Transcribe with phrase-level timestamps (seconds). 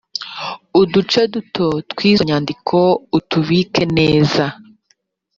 [0.81, 2.79] uduce duto twizo nyandiko
[3.17, 4.43] utubike neza